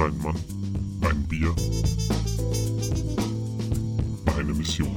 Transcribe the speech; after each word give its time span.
Ein 0.00 0.16
Mann, 0.22 0.34
ein 1.02 1.28
Bier, 1.28 1.54
eine 4.34 4.54
Mission. 4.54 4.88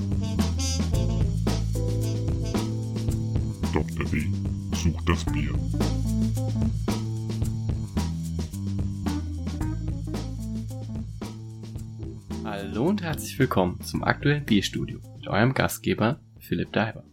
Dr. 3.73 4.11
W. 4.13 4.27
sucht 4.73 5.09
das 5.09 5.25
Bier. 5.25 5.53
Hallo 12.45 12.87
und 12.87 13.01
herzlich 13.01 13.37
willkommen 13.37 13.81
zum 13.81 14.05
aktuellen 14.05 14.45
Bierstudio 14.45 15.01
mit 15.17 15.27
eurem 15.27 15.53
Gastgeber 15.53 16.21
Philipp 16.39 16.71
Daiber. 16.71 17.03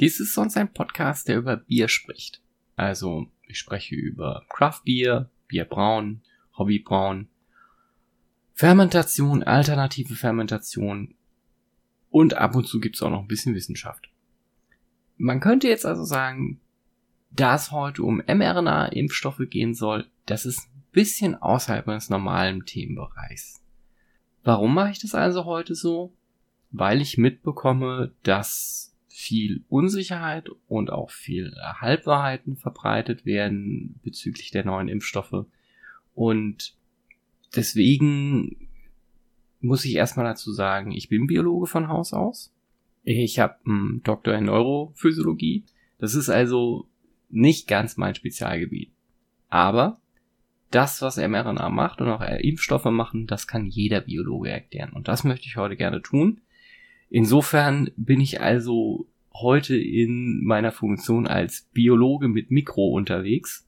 Dies 0.00 0.20
ist 0.20 0.34
sonst 0.34 0.58
ein 0.58 0.70
Podcast, 0.74 1.28
der 1.28 1.38
über 1.38 1.56
Bier 1.56 1.88
spricht. 1.88 2.42
Also, 2.76 3.28
ich 3.48 3.58
spreche 3.58 3.94
über 3.94 4.44
Craft 4.50 4.82
Bier, 4.84 5.30
Bierbrauen, 5.48 6.22
Hobbybrauen, 6.60 7.28
Fermentation, 8.52 9.42
alternative 9.42 10.14
Fermentation 10.14 11.14
und 12.10 12.34
ab 12.34 12.54
und 12.54 12.68
zu 12.68 12.78
gibt's 12.78 13.02
auch 13.02 13.10
noch 13.10 13.22
ein 13.22 13.28
bisschen 13.28 13.54
Wissenschaft. 13.54 14.10
Man 15.16 15.40
könnte 15.40 15.68
jetzt 15.68 15.86
also 15.86 16.04
sagen, 16.04 16.60
da 17.30 17.54
es 17.54 17.72
heute 17.72 18.02
um 18.02 18.22
mRNA-Impfstoffe 18.26 19.42
gehen 19.48 19.74
soll, 19.74 20.06
das 20.26 20.46
ist 20.46 20.68
ein 20.68 20.84
bisschen 20.92 21.34
außerhalb 21.34 21.86
meines 21.86 22.10
normalen 22.10 22.66
Themenbereichs. 22.66 23.62
Warum 24.42 24.74
mache 24.74 24.90
ich 24.90 24.98
das 24.98 25.14
also 25.14 25.44
heute 25.44 25.74
so? 25.74 26.12
Weil 26.70 27.00
ich 27.00 27.18
mitbekomme, 27.18 28.12
dass 28.22 28.94
viel 29.08 29.64
Unsicherheit 29.68 30.48
und 30.68 30.90
auch 30.90 31.10
viel 31.10 31.54
Halbwahrheiten 31.62 32.56
verbreitet 32.56 33.26
werden 33.26 34.00
bezüglich 34.02 34.50
der 34.50 34.64
neuen 34.64 34.88
Impfstoffe. 34.88 35.46
Und 36.14 36.74
deswegen 37.54 38.68
muss 39.60 39.84
ich 39.84 39.94
erstmal 39.94 40.26
dazu 40.26 40.52
sagen, 40.52 40.92
ich 40.92 41.08
bin 41.08 41.26
Biologe 41.26 41.66
von 41.66 41.88
Haus 41.88 42.12
aus. 42.12 42.52
Ich 43.02 43.38
habe 43.38 43.56
einen 43.64 44.02
Doktor 44.02 44.34
in 44.34 44.44
Neurophysiologie. 44.44 45.64
Das 45.98 46.14
ist 46.14 46.28
also 46.28 46.86
nicht 47.28 47.68
ganz 47.68 47.96
mein 47.96 48.14
Spezialgebiet. 48.14 48.90
Aber 49.48 50.00
das, 50.70 51.02
was 51.02 51.16
mRNA 51.16 51.68
macht 51.68 52.00
und 52.00 52.08
auch 52.08 52.22
Impfstoffe 52.22 52.84
machen, 52.86 53.26
das 53.26 53.46
kann 53.46 53.66
jeder 53.66 54.00
Biologe 54.00 54.50
erklären. 54.50 54.92
Und 54.92 55.08
das 55.08 55.24
möchte 55.24 55.46
ich 55.46 55.56
heute 55.56 55.76
gerne 55.76 56.00
tun. 56.02 56.40
Insofern 57.08 57.90
bin 57.96 58.20
ich 58.20 58.40
also 58.40 59.08
heute 59.34 59.76
in 59.76 60.44
meiner 60.44 60.70
Funktion 60.70 61.26
als 61.26 61.68
Biologe 61.72 62.28
mit 62.28 62.50
Mikro 62.50 62.88
unterwegs. 62.88 63.66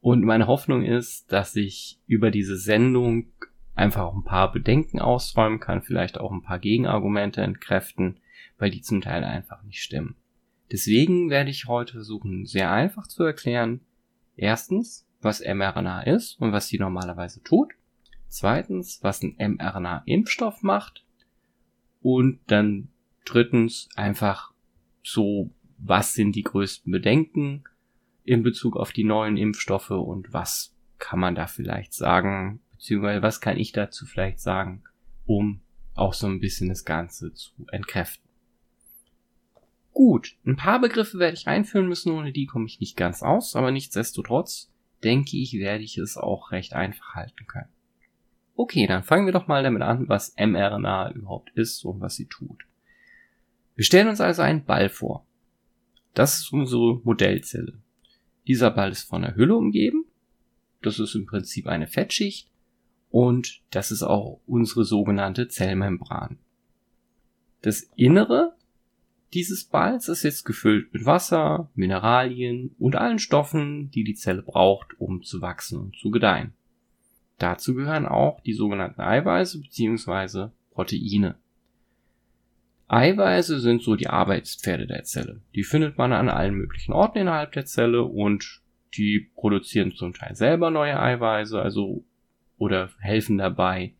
Und 0.00 0.24
meine 0.24 0.46
Hoffnung 0.46 0.84
ist, 0.84 1.32
dass 1.32 1.56
ich 1.56 1.98
über 2.06 2.30
diese 2.30 2.56
Sendung 2.56 3.26
einfach 3.74 4.02
auch 4.02 4.14
ein 4.14 4.24
paar 4.24 4.52
Bedenken 4.52 5.00
ausräumen 5.00 5.60
kann, 5.60 5.82
vielleicht 5.82 6.18
auch 6.18 6.32
ein 6.32 6.42
paar 6.42 6.58
Gegenargumente 6.58 7.42
entkräften, 7.42 8.20
weil 8.58 8.70
die 8.70 8.82
zum 8.82 9.00
Teil 9.00 9.24
einfach 9.24 9.62
nicht 9.62 9.82
stimmen. 9.82 10.16
Deswegen 10.70 11.30
werde 11.30 11.50
ich 11.50 11.66
heute 11.66 11.94
versuchen, 11.94 12.44
sehr 12.44 12.70
einfach 12.70 13.06
zu 13.06 13.22
erklären, 13.22 13.80
erstens, 14.36 15.06
was 15.20 15.40
mRNA 15.40 16.02
ist 16.02 16.40
und 16.40 16.52
was 16.52 16.68
sie 16.68 16.78
normalerweise 16.78 17.42
tut. 17.42 17.72
Zweitens, 18.28 19.02
was 19.02 19.22
ein 19.22 19.36
mRNA-Impfstoff 19.38 20.62
macht. 20.62 21.04
Und 22.02 22.40
dann 22.46 22.88
drittens 23.24 23.88
einfach 23.96 24.52
so, 25.02 25.50
was 25.78 26.14
sind 26.14 26.36
die 26.36 26.42
größten 26.42 26.92
Bedenken 26.92 27.64
in 28.28 28.42
Bezug 28.42 28.76
auf 28.76 28.92
die 28.92 29.04
neuen 29.04 29.36
Impfstoffe 29.36 29.90
und 29.90 30.32
was 30.32 30.76
kann 30.98 31.18
man 31.18 31.34
da 31.34 31.46
vielleicht 31.46 31.94
sagen, 31.94 32.60
beziehungsweise 32.72 33.22
was 33.22 33.40
kann 33.40 33.56
ich 33.56 33.72
dazu 33.72 34.06
vielleicht 34.06 34.40
sagen, 34.40 34.84
um 35.26 35.60
auch 35.94 36.14
so 36.14 36.26
ein 36.26 36.40
bisschen 36.40 36.68
das 36.68 36.84
Ganze 36.84 37.32
zu 37.32 37.52
entkräften. 37.72 38.28
Gut, 39.92 40.36
ein 40.46 40.56
paar 40.56 40.80
Begriffe 40.80 41.18
werde 41.18 41.34
ich 41.34 41.48
einführen 41.48 41.88
müssen, 41.88 42.12
ohne 42.12 42.32
die 42.32 42.46
komme 42.46 42.66
ich 42.66 42.78
nicht 42.78 42.96
ganz 42.96 43.22
aus, 43.22 43.56
aber 43.56 43.70
nichtsdestotrotz 43.70 44.70
denke 45.02 45.36
ich, 45.36 45.54
werde 45.54 45.82
ich 45.82 45.98
es 45.98 46.16
auch 46.16 46.52
recht 46.52 46.74
einfach 46.74 47.14
halten 47.14 47.46
können. 47.46 47.70
Okay, 48.54 48.86
dann 48.86 49.02
fangen 49.02 49.26
wir 49.26 49.32
doch 49.32 49.46
mal 49.46 49.62
damit 49.62 49.82
an, 49.82 50.08
was 50.08 50.34
mRNA 50.36 51.12
überhaupt 51.12 51.50
ist 51.54 51.84
und 51.84 52.00
was 52.00 52.16
sie 52.16 52.26
tut. 52.26 52.64
Wir 53.74 53.84
stellen 53.84 54.08
uns 54.08 54.20
also 54.20 54.42
einen 54.42 54.64
Ball 54.64 54.88
vor. 54.88 55.24
Das 56.14 56.40
ist 56.40 56.52
unsere 56.52 57.00
Modellzelle. 57.04 57.78
Dieser 58.48 58.70
Ball 58.70 58.90
ist 58.90 59.04
von 59.04 59.24
einer 59.24 59.36
Hülle 59.36 59.54
umgeben. 59.54 60.06
Das 60.82 60.98
ist 60.98 61.14
im 61.14 61.26
Prinzip 61.26 61.66
eine 61.66 61.86
Fettschicht. 61.86 62.50
Und 63.10 63.62
das 63.70 63.90
ist 63.90 64.02
auch 64.02 64.40
unsere 64.46 64.84
sogenannte 64.84 65.48
Zellmembran. 65.48 66.38
Das 67.62 67.82
Innere 67.96 68.54
dieses 69.34 69.64
Balls 69.64 70.08
ist 70.08 70.22
jetzt 70.22 70.44
gefüllt 70.44 70.92
mit 70.94 71.04
Wasser, 71.04 71.68
Mineralien 71.74 72.74
und 72.78 72.96
allen 72.96 73.18
Stoffen, 73.18 73.90
die 73.90 74.02
die 74.02 74.14
Zelle 74.14 74.42
braucht, 74.42 74.98
um 74.98 75.22
zu 75.22 75.42
wachsen 75.42 75.78
und 75.78 75.96
zu 75.96 76.10
gedeihen. 76.10 76.54
Dazu 77.36 77.74
gehören 77.74 78.06
auch 78.06 78.40
die 78.40 78.54
sogenannten 78.54 79.02
Eiweiße 79.02 79.60
bzw. 79.60 80.48
Proteine. 80.70 81.36
Eiweiße 82.88 83.60
sind 83.60 83.82
so 83.82 83.96
die 83.96 84.08
Arbeitspferde 84.08 84.86
der 84.86 85.04
Zelle. 85.04 85.42
Die 85.54 85.62
findet 85.62 85.98
man 85.98 86.12
an 86.12 86.30
allen 86.30 86.54
möglichen 86.54 86.92
Orten 86.92 87.18
innerhalb 87.18 87.52
der 87.52 87.66
Zelle 87.66 88.02
und 88.02 88.62
die 88.94 89.30
produzieren 89.34 89.92
zum 89.94 90.14
Teil 90.14 90.34
selber 90.34 90.70
neue 90.70 90.98
Eiweiße, 90.98 91.60
also 91.60 92.04
oder 92.56 92.90
helfen 93.00 93.38
dabei, 93.38 93.94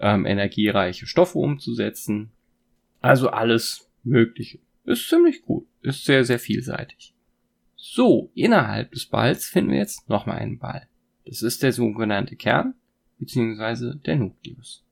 ähm, 0.00 0.26
energiereiche 0.26 1.06
Stoffe 1.06 1.38
umzusetzen. 1.38 2.30
Also 3.00 3.30
alles 3.30 3.88
Mögliche. 4.02 4.58
Ist 4.84 5.08
ziemlich 5.08 5.42
gut. 5.42 5.66
Ist 5.82 6.04
sehr, 6.04 6.24
sehr 6.24 6.38
vielseitig. 6.40 7.14
So, 7.76 8.32
innerhalb 8.34 8.90
des 8.90 9.06
Balls 9.06 9.48
finden 9.48 9.70
wir 9.70 9.78
jetzt 9.78 10.08
nochmal 10.08 10.38
einen 10.38 10.58
Ball. 10.58 10.88
Das 11.24 11.42
ist 11.42 11.62
der 11.62 11.72
sogenannte 11.72 12.34
Kern, 12.34 12.74
beziehungsweise 13.18 13.96
der 14.04 14.16
Nukleus. 14.16 14.84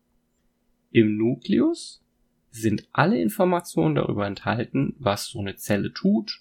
Im 0.92 1.16
Nukleus 1.16 2.04
sind 2.60 2.88
alle 2.92 3.20
Informationen 3.20 3.94
darüber 3.94 4.26
enthalten, 4.26 4.94
was 4.98 5.26
so 5.26 5.40
eine 5.40 5.56
Zelle 5.56 5.92
tut, 5.92 6.40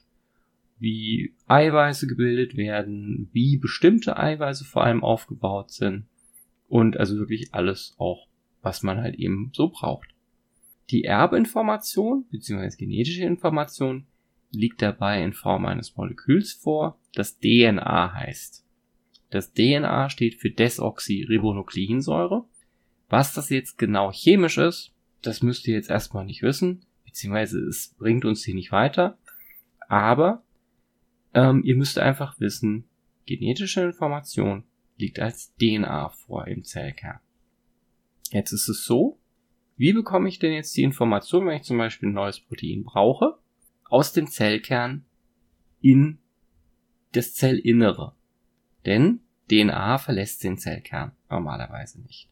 wie 0.78 1.34
Eiweiße 1.48 2.08
gebildet 2.08 2.58
werden, 2.58 3.30
wie 3.32 3.58
bestimmte 3.58 4.18
Eiweiße 4.18 4.66
vor 4.66 4.84
allem 4.84 5.04
aufgebaut 5.04 5.72
sind 5.72 6.06
und 6.68 6.98
also 6.98 7.18
wirklich 7.18 7.54
alles 7.54 7.96
auch, 7.98 8.28
was 8.62 8.84
man 8.84 8.98
halt 8.98 9.16
eben 9.16 9.52
so 9.54 9.70
braucht. 9.70 10.10
Die 10.90 11.04
Erbinformation 11.04 12.26
bzw. 12.30 12.76
genetische 12.78 13.24
Information 13.24 14.06
liegt 14.52 14.82
dabei 14.82 15.24
in 15.24 15.34
Form 15.34 15.66
eines 15.66 15.96
Moleküls 15.96 16.54
vor, 16.54 17.00
das 17.14 17.40
DNA 17.40 18.14
heißt. 18.14 18.64
Das 19.32 19.54
DNA 19.54 20.10
steht 20.10 20.36
für 20.36 20.50
Desoxyribonukleinsäure. 20.50 22.46
Was 23.10 23.34
das 23.34 23.50
jetzt 23.50 23.78
genau 23.78 24.12
chemisch 24.12 24.58
ist, 24.58 24.95
das 25.26 25.42
müsst 25.42 25.68
ihr 25.68 25.76
jetzt 25.76 25.90
erstmal 25.90 26.26
nicht 26.26 26.42
wissen, 26.42 26.86
beziehungsweise 27.06 27.60
es 27.60 27.96
bringt 27.98 28.26
uns 28.26 28.44
hier 28.44 28.56
nicht 28.56 28.72
weiter. 28.72 29.18
Aber 29.88 30.44
ähm, 31.34 31.64
ihr 31.64 31.76
müsst 31.76 31.98
einfach 32.00 32.40
wissen, 32.40 32.86
genetische 33.26 33.82
Information 33.82 34.64
liegt 34.98 35.20
als 35.20 35.54
DNA 35.56 36.10
vor 36.10 36.48
im 36.48 36.64
Zellkern. 36.64 37.20
Jetzt 38.32 38.52
ist 38.52 38.70
es 38.70 38.86
so, 38.86 39.20
wie 39.78 39.94
bekomme 39.94 40.30
ich 40.30 40.40
denn 40.40 40.54
jetzt 40.54 40.76
die 40.78 40.84
Information, 40.84 41.46
wenn 41.46 41.58
ich 41.58 41.64
zum 41.64 41.78
Beispiel 41.78 42.10
ein 42.10 42.14
neues 42.14 42.40
Protein 42.40 42.84
brauche, 42.84 43.38
aus 43.86 44.14
dem 44.14 44.28
Zellkern 44.28 45.06
in 45.82 46.20
das 47.12 47.34
Zellinnere? 47.34 48.16
Denn 48.86 49.20
DNA 49.50 49.98
verlässt 49.98 50.44
den 50.44 50.58
Zellkern 50.58 51.12
normalerweise 51.30 52.02
nicht. 52.02 52.30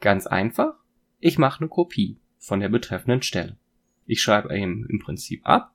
Ganz 0.00 0.26
einfach, 0.26 0.74
ich 1.20 1.38
mache 1.38 1.60
eine 1.60 1.68
Kopie 1.68 2.18
von 2.44 2.60
der 2.60 2.68
betreffenden 2.68 3.22
Stelle. 3.22 3.56
Ich 4.04 4.20
schreibe 4.20 4.54
ihm 4.54 4.86
im 4.90 4.98
Prinzip 4.98 5.40
ab, 5.46 5.74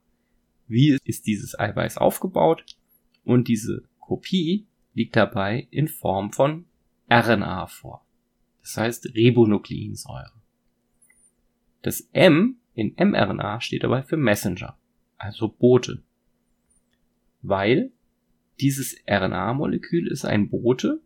wie 0.67 0.99
ist 1.03 1.25
dieses 1.25 1.57
Eiweiß 1.57 1.97
aufgebaut 1.97 2.63
und 3.23 3.47
diese 3.47 3.83
Kopie 3.99 4.67
liegt 4.93 5.15
dabei 5.15 5.67
in 5.71 5.87
Form 5.87 6.31
von 6.31 6.65
RNA 7.09 7.65
vor. 7.67 8.05
Das 8.61 8.77
heißt 8.77 9.15
Ribonukleinsäure. 9.15 10.33
Das 11.81 12.07
M 12.13 12.57
in 12.75 12.93
mRNA 12.95 13.61
steht 13.61 13.83
dabei 13.83 14.03
für 14.03 14.17
Messenger, 14.17 14.77
also 15.17 15.47
Bote. 15.47 16.03
Weil 17.41 17.91
dieses 18.59 18.95
RNA-Molekül 19.07 20.07
ist 20.07 20.23
ein 20.23 20.49
Bote, 20.49 21.01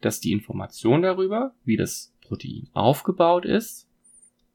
das 0.00 0.20
die 0.20 0.30
Information 0.30 1.02
darüber, 1.02 1.52
wie 1.64 1.76
das 1.76 2.14
Protein 2.20 2.68
aufgebaut 2.74 3.44
ist, 3.44 3.88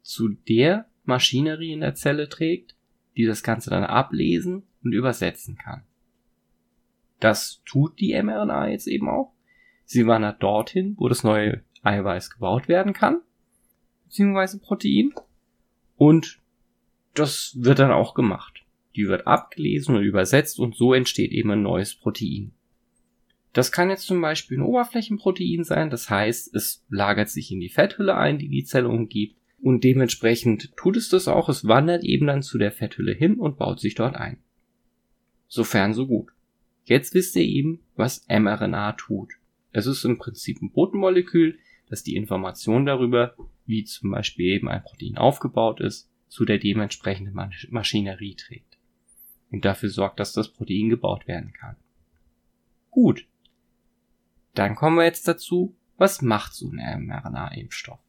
zu 0.01 0.29
der 0.29 0.87
Maschinerie 1.03 1.73
in 1.73 1.81
der 1.81 1.95
Zelle 1.95 2.29
trägt, 2.29 2.75
die 3.17 3.25
das 3.25 3.43
Ganze 3.43 3.69
dann 3.69 3.83
ablesen 3.83 4.63
und 4.83 4.93
übersetzen 4.93 5.57
kann. 5.57 5.83
Das 7.19 7.61
tut 7.65 7.99
die 7.99 8.13
mRNA 8.21 8.69
jetzt 8.69 8.87
eben 8.87 9.09
auch. 9.09 9.33
Sie 9.83 10.07
wandert 10.07 10.41
dorthin, 10.41 10.95
wo 10.97 11.09
das 11.09 11.23
neue 11.23 11.63
Eiweiß 11.81 12.29
gebaut 12.29 12.67
werden 12.67 12.93
kann, 12.93 13.21
beziehungsweise 14.05 14.59
Protein. 14.59 15.13
Und 15.97 16.39
das 17.13 17.57
wird 17.59 17.79
dann 17.79 17.91
auch 17.91 18.13
gemacht. 18.13 18.63
Die 18.95 19.07
wird 19.07 19.27
abgelesen 19.27 19.95
und 19.95 20.03
übersetzt 20.03 20.59
und 20.59 20.75
so 20.75 20.93
entsteht 20.93 21.31
eben 21.31 21.51
ein 21.51 21.61
neues 21.61 21.95
Protein. 21.95 22.53
Das 23.53 23.71
kann 23.71 23.89
jetzt 23.89 24.05
zum 24.05 24.21
Beispiel 24.21 24.59
ein 24.59 24.63
Oberflächenprotein 24.63 25.63
sein, 25.63 25.89
das 25.89 26.09
heißt, 26.09 26.53
es 26.53 26.85
lagert 26.89 27.29
sich 27.29 27.51
in 27.51 27.59
die 27.59 27.69
Fetthülle 27.69 28.15
ein, 28.15 28.37
die 28.37 28.47
die 28.47 28.63
Zelle 28.63 28.87
umgibt 28.87 29.38
und 29.61 29.83
dementsprechend 29.83 30.75
tut 30.77 30.97
es 30.97 31.09
das 31.09 31.27
auch, 31.27 31.49
es 31.49 31.67
wandert 31.67 32.03
eben 32.03 32.27
dann 32.27 32.41
zu 32.41 32.57
der 32.57 32.71
Fetthülle 32.71 33.13
hin 33.13 33.35
und 33.35 33.57
baut 33.57 33.79
sich 33.79 33.95
dort 33.95 34.15
ein. 34.15 34.37
Sofern 35.47 35.93
so 35.93 36.07
gut. 36.07 36.31
Jetzt 36.85 37.13
wisst 37.13 37.35
ihr 37.35 37.43
eben, 37.43 37.81
was 37.95 38.25
mRNA 38.27 38.93
tut. 38.93 39.33
Es 39.71 39.85
ist 39.85 40.03
im 40.05 40.17
Prinzip 40.17 40.61
ein 40.61 40.71
Botenmolekül, 40.71 41.59
das 41.89 42.03
die 42.03 42.15
Information 42.15 42.85
darüber, 42.85 43.35
wie 43.65 43.83
zum 43.83 44.11
Beispiel 44.11 44.47
eben 44.47 44.69
ein 44.69 44.83
Protein 44.83 45.17
aufgebaut 45.17 45.81
ist, 45.81 46.09
zu 46.27 46.45
der 46.45 46.59
dementsprechenden 46.59 47.33
Maschinerie 47.69 48.35
trägt. 48.35 48.77
Und 49.51 49.65
dafür 49.65 49.89
sorgt, 49.89 50.19
dass 50.19 50.33
das 50.33 50.49
Protein 50.49 50.89
gebaut 50.89 51.27
werden 51.27 51.53
kann. 51.53 51.75
Gut. 52.91 53.27
Dann 54.53 54.75
kommen 54.75 54.97
wir 54.97 55.05
jetzt 55.05 55.27
dazu, 55.27 55.75
was 55.97 56.21
macht 56.21 56.53
so 56.53 56.69
ein 56.69 57.05
mRNA-Impfstoff? 57.05 57.99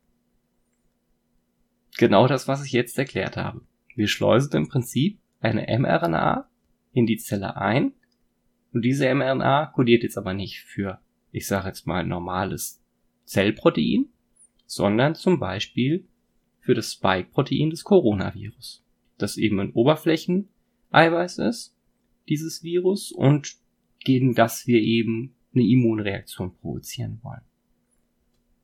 Genau 1.99 2.27
das, 2.27 2.49
was 2.49 2.65
ich 2.65 2.73
jetzt 2.73 2.99
erklärt 2.99 3.37
habe. 3.37 3.63
Wir 3.95 4.09
schleusen 4.09 4.57
im 4.57 4.69
Prinzip 4.69 5.19
eine 5.41 5.67
mRNA 5.79 6.49
in 6.93 7.07
die 7.07 7.17
Zelle 7.17 7.57
ein 7.57 7.93
und 8.73 8.83
diese 8.85 9.13
mRNA 9.13 9.67
kodiert 9.67 10.03
jetzt 10.03 10.17
aber 10.17 10.35
nicht 10.35 10.61
für, 10.61 11.01
ich 11.33 11.47
sage 11.47 11.69
jetzt 11.69 11.87
mal, 11.87 12.05
normales 12.07 12.83
Zellprotein, 13.25 14.09
sondern 14.67 15.15
zum 15.15 15.41
Beispiel 15.41 16.07
für 16.61 16.75
das 16.75 16.93
Spike-Protein 16.93 17.71
des 17.71 17.85
Coronavirus, 17.85 18.85
das 19.19 19.37
eben 19.37 19.59
ein 19.61 19.73
Oberflächeneiweiß 19.73 21.39
ist, 21.39 21.77
dieses 22.29 22.63
Virus, 22.63 23.11
und 23.11 23.57
gegen 23.99 24.35
das 24.35 24.67
wir 24.67 24.81
eben 24.81 25.35
eine 25.53 25.65
Immunreaktion 25.65 26.55
provozieren 26.57 27.19
wollen. 27.23 27.43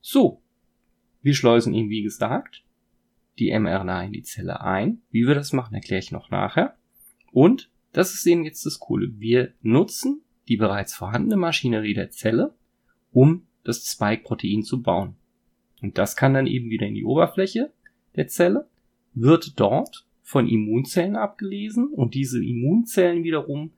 So, 0.01 0.43
wir 1.23 1.35
schleusen 1.35 1.75
ihn, 1.75 1.91
wie 1.91 2.03
gesagt, 2.03 2.63
die 3.39 3.57
mRNA 3.59 4.05
in 4.05 4.13
die 4.13 4.23
Zelle 4.23 4.61
ein. 4.61 5.03
Wie 5.11 5.27
wir 5.27 5.35
das 5.35 5.53
machen, 5.53 5.75
erkläre 5.75 6.01
ich 6.01 6.13
noch 6.13 6.31
nachher. 6.31 6.77
Und 7.33 7.71
das 7.93 8.15
ist 8.15 8.27
eben 8.27 8.45
jetzt 8.45 8.65
das 8.67 8.79
Coole. 8.79 9.19
Wir 9.19 9.53
nutzen 9.63 10.23
die 10.49 10.57
bereits 10.57 10.95
vorhandene 10.95 11.37
Maschinerie 11.37 11.95
der 11.95 12.11
Zelle, 12.11 12.55
um 13.13 13.47
das 13.65 13.85
Spike-Protein 13.87 14.63
zu 14.63 14.83
bauen. 14.83 15.17
Und 15.83 15.99
das 15.99 16.17
kann 16.17 16.35
dann 16.35 16.47
eben 16.47 16.71
wieder 16.71 16.87
in 16.87 16.95
die 16.95 17.05
Oberfläche 17.05 17.73
der 18.15 18.29
Zelle, 18.29 18.69
wird 19.15 19.59
dort 19.59 20.07
von 20.23 20.49
Immunzellen 20.49 21.17
abgelesen 21.17 21.89
und 21.89 22.15
diese 22.15 22.45
Immunzellen 22.45 23.25
wiederum 23.25 23.73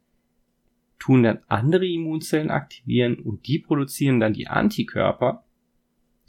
tun 0.98 1.22
dann 1.22 1.40
andere 1.46 1.86
Immunzellen 1.86 2.50
aktivieren 2.50 3.18
und 3.18 3.46
die 3.46 3.58
produzieren 3.58 4.20
dann 4.20 4.32
die 4.32 4.48
Antikörper 4.48 5.44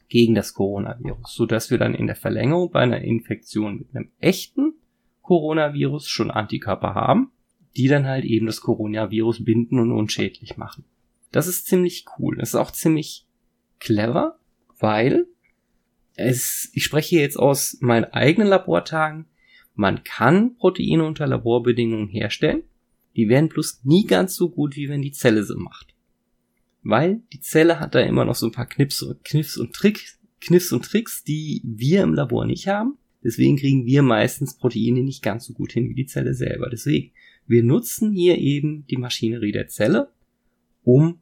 gegen 0.10 0.36
das 0.36 0.54
Coronavirus, 0.54 1.34
so 1.34 1.46
dass 1.46 1.72
wir 1.72 1.78
dann 1.78 1.96
in 1.96 2.08
der 2.08 2.16
Verlängerung 2.16 2.72
bei 2.72 2.82
einer 2.82 3.02
Infektion 3.02 3.78
mit 3.78 3.96
einem 3.96 4.12
echten 4.20 4.74
Coronavirus 5.22 6.08
schon 6.08 6.32
Antikörper 6.32 6.96
haben 6.96 7.32
die 7.76 7.88
dann 7.88 8.08
halt 8.08 8.26
eben 8.26 8.46
das 8.46 8.62
Coronavirus 8.62 9.44
binden 9.44 9.80
und 9.80 9.92
unschädlich 9.92 10.58
machen. 10.58 10.86
Das 11.32 11.48
ist 11.48 11.68
ziemlich 11.68 12.06
cool. 12.18 12.38
Das 12.38 12.50
ist 12.50 12.56
auch 12.56 12.72
ziemlich 12.72 13.28
clever, 13.80 14.40
weil 14.80 15.28
es, 16.16 16.70
ich 16.74 16.84
spreche 16.84 17.20
jetzt 17.20 17.38
aus 17.38 17.78
meinen 17.80 18.06
eigenen 18.06 18.50
Labortagen, 18.50 19.28
man 19.76 20.04
kann 20.04 20.56
Proteine 20.56 21.06
unter 21.06 21.28
Laborbedingungen 21.28 22.10
herstellen, 22.10 22.64
die 23.16 23.30
werden 23.30 23.50
bloß 23.50 23.82
nie 23.86 24.06
ganz 24.06 24.36
so 24.36 24.50
gut, 24.50 24.76
wie 24.76 24.90
wenn 24.90 25.02
die 25.02 25.14
Zelle 25.14 25.44
sie 25.44 25.56
macht. 25.56 25.96
Weil 26.90 27.22
die 27.34 27.40
Zelle 27.40 27.80
hat 27.80 27.96
da 27.96 28.00
immer 28.00 28.26
noch 28.26 28.36
so 28.36 28.48
ein 28.48 28.52
paar 28.52 28.68
Knips, 28.68 29.06
Kniffs 29.24 29.58
und 29.58 29.74
Tricks, 29.74 30.20
Kniffs 30.42 30.72
und 30.72 30.86
Tricks, 30.86 31.24
die 31.24 31.62
wir 31.64 32.04
im 32.04 32.14
Labor 32.14 32.46
nicht 32.46 32.68
haben. 32.68 32.98
Deswegen 33.24 33.58
kriegen 33.58 33.86
wir 33.86 34.02
meistens 34.02 34.58
Proteine 34.58 35.04
nicht 35.04 35.22
ganz 35.22 35.46
so 35.46 35.54
gut 35.54 35.74
hin 35.74 35.90
wie 35.90 35.96
die 35.96 36.06
Zelle 36.06 36.34
selber. 36.34 36.70
Deswegen 36.70 37.12
wir 37.50 37.64
nutzen 37.64 38.12
hier 38.12 38.38
eben 38.38 38.86
die 38.86 38.98
Maschinerie 38.98 39.52
der 39.52 39.68
Zelle, 39.68 40.14
um 40.84 41.20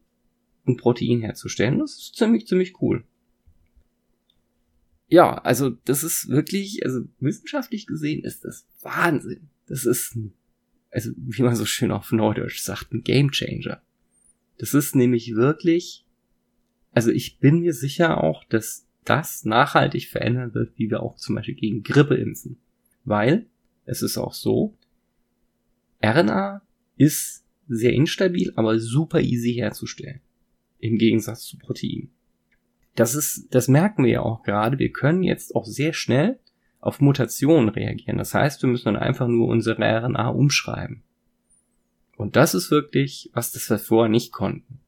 ein 0.68 0.76
Protein 0.76 1.22
herzustellen. 1.22 1.80
Das 1.80 1.98
ist 1.98 2.16
ziemlich, 2.18 2.46
ziemlich 2.48 2.82
cool. 2.82 3.06
Ja, 5.08 5.36
also 5.36 5.70
das 5.70 6.04
ist 6.04 6.28
wirklich, 6.28 6.86
also 6.86 7.06
wissenschaftlich 7.22 7.88
gesehen 7.88 8.26
ist 8.26 8.44
das 8.44 8.68
Wahnsinn. 8.82 9.48
Das 9.68 9.86
ist, 9.86 10.18
ein, 10.18 10.34
also 10.92 11.12
wie 11.16 11.44
man 11.44 11.56
so 11.56 11.66
schön 11.66 11.92
auf 11.92 12.12
Neudeutsch 12.12 12.60
sagt, 12.60 12.92
ein 12.92 13.04
Game 13.06 13.32
Changer. 13.32 13.82
Das 14.58 14.74
ist 14.74 14.96
nämlich 14.96 15.36
wirklich, 15.36 16.06
also 16.92 17.12
ich 17.12 17.40
bin 17.40 17.60
mir 17.60 17.74
sicher 17.74 18.24
auch, 18.24 18.44
dass 18.46 18.88
das 19.06 19.46
nachhaltig 19.46 20.08
verändern 20.08 20.54
wird, 20.54 20.78
wie 20.78 20.90
wir 20.90 21.02
auch 21.02 21.16
zum 21.16 21.36
Beispiel 21.36 21.56
gegen 21.56 21.84
Grippe 21.84 22.16
impfen. 22.16 22.58
Weil 23.06 23.48
es 23.86 24.02
ist 24.02 24.18
auch 24.18 24.34
so, 24.34 24.76
RNA 26.04 26.62
ist 26.98 27.46
sehr 27.68 27.94
instabil, 27.94 28.52
aber 28.56 28.80
super 28.80 29.22
easy 29.22 29.54
herzustellen. 29.54 30.22
Im 30.80 30.98
Gegensatz 30.98 31.44
zu 31.44 31.58
Protein. 31.58 32.10
Das 32.96 33.16
ist, 33.16 33.48
das 33.54 33.68
merken 33.68 34.04
wir 34.04 34.12
ja 34.12 34.22
auch 34.22 34.44
gerade. 34.44 34.80
Wir 34.80 34.92
können 34.92 35.24
jetzt 35.24 35.56
auch 35.56 35.66
sehr 35.66 35.94
schnell 35.94 36.40
auf 36.80 37.00
Mutationen 37.00 37.70
reagieren. 37.70 38.18
Das 38.18 38.34
heißt, 38.34 38.62
wir 38.62 38.70
müssen 38.70 38.94
dann 38.94 38.98
einfach 38.98 39.28
nur 39.28 39.48
unsere 39.48 39.82
RNA 39.82 40.30
umschreiben. 40.30 41.04
Und 42.18 42.36
das 42.36 42.56
ist 42.56 42.72
wirklich, 42.72 43.30
was 43.34 43.52
das 43.52 43.84
vorher 43.84 44.10
nicht 44.10 44.34
konnten. 44.34 44.80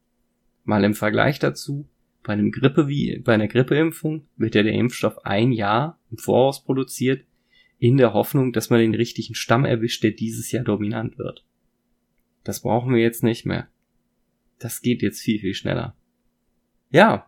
Mal 0.66 0.84
im 0.84 0.96
Vergleich 0.96 1.40
dazu, 1.40 1.88
bei 2.24 2.34
einem 2.34 2.52
Grippe 2.52 2.88
wie, 2.88 3.20
bei 3.20 3.36
einer 3.36 3.48
Grippeimpfung 3.48 4.28
wird 4.36 4.56
ja 4.56 4.64
der 4.64 4.74
Impfstoff 4.74 5.26
ein 5.26 5.52
Jahr 5.52 6.00
im 6.12 6.18
Voraus 6.18 6.64
produziert 6.64 7.24
in 7.78 7.98
der 7.98 8.14
Hoffnung, 8.14 8.52
dass 8.52 8.70
man 8.70 8.80
den 8.80 8.96
richtigen 8.96 9.36
Stamm 9.36 9.64
erwischt, 9.64 10.04
der 10.04 10.12
dieses 10.12 10.52
Jahr 10.52 10.64
dominant 10.64 11.18
wird. 11.18 11.46
Das 12.44 12.62
brauchen 12.62 12.94
wir 12.94 13.02
jetzt 13.02 13.24
nicht 13.24 13.46
mehr. 13.46 13.68
Das 14.58 14.82
geht 14.82 15.02
jetzt 15.02 15.22
viel, 15.22 15.40
viel 15.40 15.54
schneller. 15.54 15.96
Ja. 16.90 17.28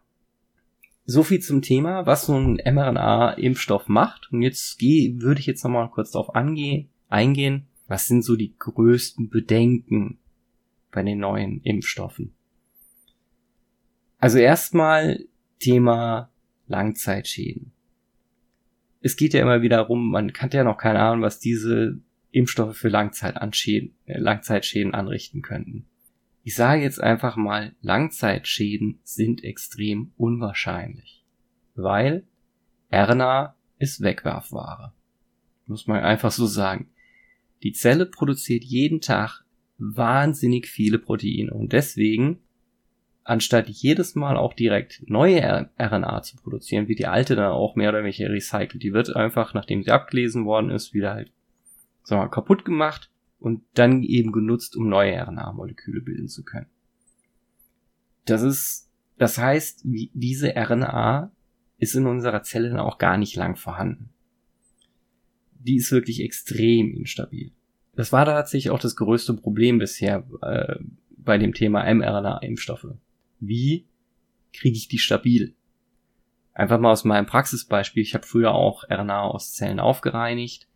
So 1.06 1.24
viel 1.24 1.40
zum 1.40 1.62
Thema, 1.62 2.06
was 2.06 2.26
so 2.26 2.36
ein 2.36 2.56
mRNA-Impfstoff 2.56 3.88
macht. 3.88 4.32
Und 4.32 4.42
jetzt 4.42 4.78
geh, 4.80 5.16
würde 5.20 5.40
ich 5.40 5.46
jetzt 5.46 5.64
nochmal 5.64 5.90
kurz 5.90 6.12
darauf 6.12 6.36
eingehen. 6.36 7.68
Was 7.92 8.08
sind 8.08 8.24
so 8.24 8.36
die 8.36 8.56
größten 8.58 9.30
Bedenken 9.30 10.18
bei 10.92 11.04
den 11.04 11.20
neuen 11.20 11.62
Impfstoffen? 11.62 12.34
Also 14.18 14.38
erstmal 14.38 15.26
Thema 15.60 16.32
Langzeitschäden 16.68 17.74
es 19.02 19.16
geht 19.16 19.34
ja 19.34 19.42
immer 19.42 19.62
wieder 19.62 19.78
darum, 19.78 20.12
man 20.12 20.32
kann 20.32 20.52
ja 20.52 20.64
noch 20.64 20.78
keine 20.78 21.00
Ahnung, 21.00 21.24
was 21.24 21.40
diese 21.40 22.00
Impfstoffe 22.32 22.78
für 22.78 22.90
äh, 22.90 23.90
Langzeitschäden 24.06 24.94
anrichten 24.94 25.42
könnten. 25.42 25.86
Ich 26.44 26.56
sage 26.56 26.82
jetzt 26.82 27.02
einfach 27.02 27.36
mal, 27.36 27.76
Langzeitschäden 27.82 29.00
sind 29.04 29.44
extrem 29.44 30.12
unwahrscheinlich, 30.18 31.24
weil 31.76 32.24
RNA 32.92 33.56
ist 33.80 34.02
Wegwerfware. 34.02 34.94
Muss 35.68 35.88
man 35.88 36.04
einfach 36.04 36.32
so 36.32 36.46
sagen. 36.46 36.90
Die 37.64 37.74
Zelle 37.74 38.06
produziert 38.06 38.64
jeden 38.64 39.02
Tag 39.02 39.44
wahnsinnig 39.78 40.68
viele 40.68 41.00
Proteine 41.00 41.54
und 41.54 41.74
deswegen 41.74 42.40
anstatt 43.24 43.70
jedes 43.70 44.16
Mal 44.16 44.38
auch 44.38 44.54
direkt 44.54 45.04
neue 45.08 45.70
RNA 45.80 46.22
zu 46.24 46.38
produzieren, 46.38 46.88
wird 46.88 47.00
die 47.00 47.08
alte 47.08 47.36
dann 47.36 47.52
auch 47.52 47.76
mehr 47.76 47.90
oder 47.90 48.04
weniger 48.04 48.30
recycelt. 48.30 48.82
Die 48.82 48.94
wird 48.94 49.16
einfach, 49.16 49.54
nachdem 49.54 49.84
sie 49.84 49.92
abgelesen 49.92 50.46
worden 50.46 50.70
ist, 50.70 50.94
wieder 50.94 51.14
halt, 51.14 51.32
sagen 52.04 52.22
wir 52.22 52.26
mal, 52.26 52.32
kaputt 52.32 52.66
gemacht 52.66 53.12
und 53.40 53.64
dann 53.74 54.04
eben 54.04 54.32
genutzt, 54.32 54.76
um 54.76 54.90
neue 54.90 55.16
RNA-Moleküle 55.16 56.02
bilden 56.02 56.28
zu 56.28 56.44
können. 56.44 56.70
Das 58.26 58.42
ist, 58.42 58.90
das 59.18 59.38
heißt, 59.38 59.82
diese 59.84 60.56
RNA 60.56 61.32
ist 61.78 61.96
in 61.96 62.08
unserer 62.08 62.44
Zelle 62.44 62.70
dann 62.70 62.80
auch 62.80 62.98
gar 62.98 63.18
nicht 63.18 63.36
lang 63.36 63.56
vorhanden. 63.56 64.11
Die 65.64 65.76
ist 65.76 65.92
wirklich 65.92 66.22
extrem 66.22 66.94
instabil. 66.96 67.52
Das 67.96 68.12
war 68.12 68.26
tatsächlich 68.26 68.72
auch 68.72 68.80
das 68.80 68.96
größte 68.96 69.34
Problem 69.34 69.78
bisher 69.80 70.26
äh, 70.42 70.76
bei 71.18 71.38
dem 71.38 71.54
Thema 71.54 71.84
mRNA-Impfstoffe 71.84 72.96
wie 73.42 73.88
kriege 74.54 74.78
ich 74.78 74.88
die 74.88 75.00
stabil? 75.00 75.54
Einfach 76.54 76.80
mal 76.80 76.92
aus 76.92 77.04
meinem 77.04 77.26
Praxisbeispiel. 77.26 78.04
Ich 78.04 78.14
habe 78.14 78.26
früher 78.26 78.54
auch 78.54 78.84
RNA 78.90 79.22
aus 79.22 79.54
Zellen 79.54 79.80
aufgereinigt 79.80 80.68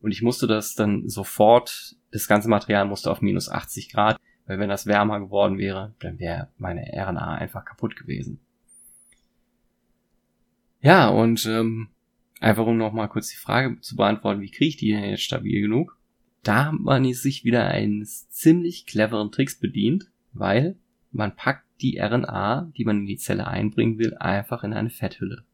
und 0.00 0.12
ich 0.12 0.22
musste 0.22 0.46
das 0.46 0.74
dann 0.74 1.08
sofort, 1.08 1.96
das 2.10 2.28
ganze 2.28 2.48
Material 2.48 2.86
musste 2.86 3.10
auf 3.10 3.20
minus 3.20 3.48
80 3.48 3.90
Grad 3.90 4.18
Weil 4.46 4.58
wenn 4.58 4.68
das 4.68 4.86
wärmer 4.86 5.20
geworden 5.20 5.58
wäre, 5.58 5.94
dann 6.00 6.18
wäre 6.18 6.48
meine 6.58 6.82
RNA 6.94 7.34
einfach 7.34 7.64
kaputt 7.64 7.96
gewesen. 7.96 8.40
Ja, 10.80 11.08
und 11.08 11.46
ähm, 11.46 11.88
einfach 12.42 12.66
um 12.66 12.76
nochmal 12.76 13.08
kurz 13.08 13.28
die 13.28 13.36
Frage 13.36 13.80
zu 13.80 13.96
beantworten, 13.96 14.40
wie 14.40 14.50
kriege 14.50 14.68
ich 14.68 14.76
die 14.76 14.90
denn 14.90 15.04
jetzt 15.04 15.22
stabil 15.22 15.60
genug? 15.60 15.96
Da 16.42 16.66
hat 16.66 16.74
man 16.74 17.12
sich 17.12 17.44
wieder 17.44 17.66
eines 17.66 18.28
ziemlich 18.30 18.86
cleveren 18.86 19.30
Tricks 19.30 19.58
bedient, 19.58 20.10
weil 20.32 20.76
man 21.12 21.36
packt 21.36 21.64
die 21.80 21.98
RNA, 21.98 22.72
die 22.76 22.84
man 22.84 23.00
in 23.00 23.06
die 23.06 23.16
Zelle 23.16 23.46
einbringen 23.46 23.98
will, 23.98 24.16
einfach 24.16 24.64
in 24.64 24.72
eine 24.72 24.90
Fetthülle. 24.90 25.44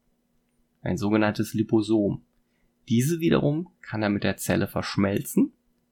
Ein 0.81 0.97
sogenanntes 0.97 1.53
Liposom. 1.53 2.23
Diese 2.87 3.19
wiederum 3.19 3.69
kann 3.81 4.01
dann 4.01 4.13
mit 4.13 4.23
der 4.23 4.37
Zelle 4.37 4.67
verschmelzen 4.67 5.51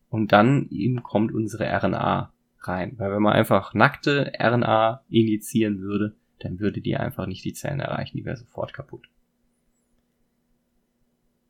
und 0.09 0.31
dann 0.31 0.67
eben 0.69 1.03
kommt 1.03 1.31
unsere 1.31 1.65
RNA 1.65 2.33
rein. 2.61 2.93
Weil 2.97 3.11
wenn 3.11 3.21
man 3.21 3.33
einfach 3.33 3.75
nackte 3.75 4.31
RNA 4.39 5.03
injizieren 5.09 5.79
würde, 5.79 6.15
dann 6.39 6.59
würde 6.59 6.81
die 6.81 6.97
einfach 6.97 7.27
nicht 7.27 7.45
die 7.45 7.53
Zellen 7.53 7.79
erreichen, 7.79 8.17
die 8.17 8.25
wäre 8.25 8.37
sofort 8.37 8.73
kaputt. 8.73 9.09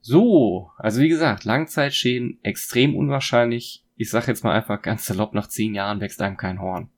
So, 0.07 0.71
also 0.77 1.01
wie 1.01 1.09
gesagt, 1.09 1.43
Langzeitschäden 1.43 2.39
extrem 2.41 2.95
unwahrscheinlich. 2.95 3.83
Ich 3.97 4.09
sag 4.09 4.29
jetzt 4.29 4.41
mal 4.41 4.53
einfach 4.53 4.81
ganz 4.81 5.05
salopp, 5.05 5.33
nach 5.33 5.47
zehn 5.47 5.75
Jahren 5.75 5.99
wächst 5.99 6.21
einem 6.21 6.37
kein 6.37 6.61
Horn. 6.61 6.89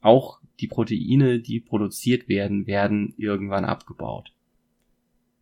Auch 0.00 0.38
die 0.60 0.68
Proteine, 0.68 1.40
die 1.40 1.58
produziert 1.58 2.28
werden, 2.28 2.68
werden 2.68 3.14
irgendwann 3.16 3.64
abgebaut. 3.64 4.32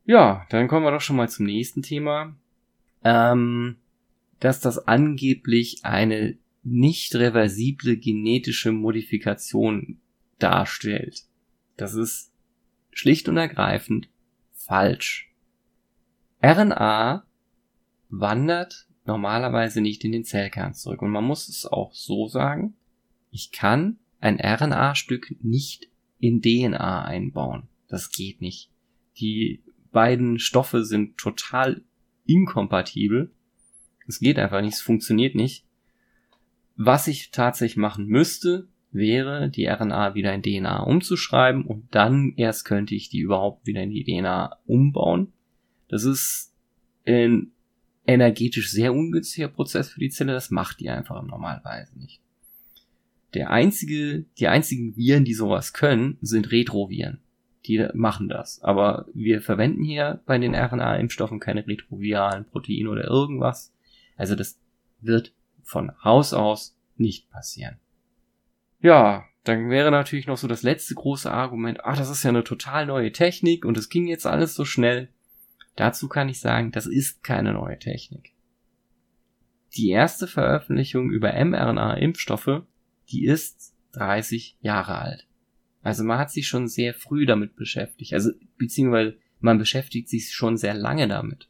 Ja, 0.06 0.46
dann 0.48 0.66
kommen 0.66 0.86
wir 0.86 0.92
doch 0.92 1.02
schon 1.02 1.16
mal 1.16 1.28
zum 1.28 1.44
nächsten 1.44 1.82
Thema. 1.82 2.34
Ähm, 3.04 3.76
dass 4.40 4.60
das 4.60 4.88
angeblich 4.88 5.84
eine 5.84 6.38
nicht 6.62 7.14
reversible 7.14 7.98
genetische 7.98 8.72
Modifikation 8.72 10.00
darstellt. 10.38 11.24
Das 11.76 11.92
ist 11.92 12.32
schlicht 12.92 13.28
und 13.28 13.36
ergreifend 13.36 14.08
falsch. 14.54 15.31
RNA 16.42 17.24
wandert 18.08 18.86
normalerweise 19.06 19.80
nicht 19.80 20.04
in 20.04 20.12
den 20.12 20.24
Zellkern 20.24 20.74
zurück. 20.74 21.02
Und 21.02 21.10
man 21.10 21.24
muss 21.24 21.48
es 21.48 21.66
auch 21.66 21.92
so 21.94 22.28
sagen, 22.28 22.74
ich 23.30 23.52
kann 23.52 23.98
ein 24.20 24.40
RNA-Stück 24.40 25.36
nicht 25.42 25.88
in 26.18 26.40
DNA 26.40 27.04
einbauen. 27.04 27.64
Das 27.88 28.10
geht 28.10 28.40
nicht. 28.40 28.70
Die 29.18 29.62
beiden 29.90 30.38
Stoffe 30.38 30.84
sind 30.84 31.18
total 31.18 31.82
inkompatibel. 32.26 33.30
Es 34.06 34.20
geht 34.20 34.38
einfach 34.38 34.60
nicht, 34.60 34.74
es 34.74 34.80
funktioniert 34.80 35.34
nicht. 35.34 35.64
Was 36.76 37.06
ich 37.08 37.30
tatsächlich 37.30 37.76
machen 37.76 38.06
müsste, 38.06 38.68
wäre, 38.90 39.48
die 39.48 39.66
RNA 39.66 40.14
wieder 40.14 40.34
in 40.34 40.42
DNA 40.42 40.82
umzuschreiben 40.82 41.64
und 41.64 41.94
dann 41.94 42.34
erst 42.36 42.64
könnte 42.64 42.94
ich 42.94 43.08
die 43.08 43.20
überhaupt 43.20 43.66
wieder 43.66 43.82
in 43.82 43.90
die 43.90 44.04
DNA 44.04 44.56
umbauen. 44.66 45.32
Das 45.92 46.04
ist 46.04 46.54
ein 47.06 47.52
energetisch 48.06 48.70
sehr 48.70 48.94
ungünstiger 48.94 49.48
Prozess 49.48 49.90
für 49.90 50.00
die 50.00 50.08
Zelle, 50.08 50.32
das 50.32 50.50
macht 50.50 50.80
die 50.80 50.88
einfach 50.88 51.22
normalerweise 51.22 51.98
nicht. 51.98 52.22
Der 53.34 53.50
einzige, 53.50 54.24
die 54.38 54.48
einzigen 54.48 54.96
Viren, 54.96 55.26
die 55.26 55.34
sowas 55.34 55.74
können, 55.74 56.16
sind 56.22 56.50
Retroviren. 56.50 57.20
Die 57.66 57.86
machen 57.92 58.30
das. 58.30 58.62
Aber 58.62 59.04
wir 59.12 59.42
verwenden 59.42 59.84
hier 59.84 60.22
bei 60.24 60.38
den 60.38 60.54
RNA-Impfstoffen 60.54 61.40
keine 61.40 61.66
retroviralen 61.66 62.46
Proteine 62.46 62.88
oder 62.88 63.04
irgendwas. 63.04 63.74
Also 64.16 64.34
das 64.34 64.58
wird 65.02 65.34
von 65.62 65.92
Haus 66.02 66.32
aus 66.32 66.74
nicht 66.96 67.30
passieren. 67.30 67.76
Ja, 68.80 69.26
dann 69.44 69.68
wäre 69.68 69.90
natürlich 69.90 70.26
noch 70.26 70.38
so 70.38 70.48
das 70.48 70.62
letzte 70.62 70.94
große 70.94 71.30
Argument, 71.30 71.84
ach, 71.84 71.98
das 71.98 72.08
ist 72.08 72.22
ja 72.22 72.30
eine 72.30 72.44
total 72.44 72.86
neue 72.86 73.12
Technik 73.12 73.66
und 73.66 73.76
es 73.76 73.90
ging 73.90 74.06
jetzt 74.06 74.26
alles 74.26 74.54
so 74.54 74.64
schnell. 74.64 75.10
Dazu 75.76 76.08
kann 76.08 76.28
ich 76.28 76.40
sagen, 76.40 76.70
das 76.72 76.86
ist 76.86 77.22
keine 77.22 77.52
neue 77.52 77.78
Technik. 77.78 78.32
Die 79.76 79.88
erste 79.88 80.26
Veröffentlichung 80.26 81.10
über 81.10 81.32
mRNA-Impfstoffe, 81.32 82.62
die 83.08 83.24
ist 83.24 83.74
30 83.92 84.58
Jahre 84.60 84.98
alt. 84.98 85.26
Also 85.82 86.04
man 86.04 86.18
hat 86.18 86.30
sich 86.30 86.46
schon 86.46 86.68
sehr 86.68 86.94
früh 86.94 87.26
damit 87.26 87.56
beschäftigt. 87.56 88.12
Also 88.12 88.30
beziehungsweise 88.58 89.16
man 89.40 89.58
beschäftigt 89.58 90.08
sich 90.08 90.32
schon 90.32 90.56
sehr 90.56 90.74
lange 90.74 91.08
damit. 91.08 91.48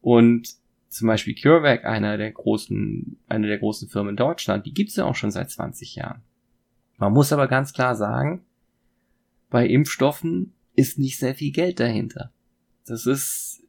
Und 0.00 0.54
zum 0.88 1.08
Beispiel 1.08 1.34
CureVac, 1.34 1.84
einer 1.84 2.16
der 2.16 2.30
großen, 2.30 3.18
eine 3.26 3.48
der 3.48 3.58
großen 3.58 3.88
Firmen 3.88 4.10
in 4.10 4.16
Deutschland, 4.16 4.64
die 4.64 4.72
gibt's 4.72 4.96
ja 4.96 5.04
auch 5.04 5.16
schon 5.16 5.32
seit 5.32 5.50
20 5.50 5.96
Jahren. 5.96 6.22
Man 6.96 7.12
muss 7.12 7.32
aber 7.32 7.48
ganz 7.48 7.72
klar 7.72 7.96
sagen, 7.96 8.44
bei 9.50 9.66
Impfstoffen 9.66 10.52
ist 10.74 10.98
nicht 10.98 11.18
sehr 11.18 11.34
viel 11.34 11.52
Geld 11.52 11.80
dahinter. 11.80 12.32
Das 12.86 13.06
ist, 13.06 13.62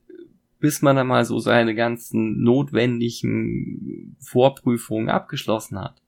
bis 0.59 0.81
man 0.81 0.95
dann 0.95 1.07
mal 1.07 1.25
so 1.25 1.39
seine 1.39 1.75
ganzen 1.75 2.41
notwendigen 2.41 4.17
Vorprüfungen 4.19 5.09
abgeschlossen 5.09 5.79
hat. 5.79 6.01